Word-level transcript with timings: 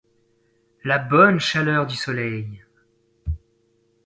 la 0.83 0.97
bonne 0.97 1.39
chaleur 1.39 1.85
du 1.85 1.95
soleil! 1.95 2.65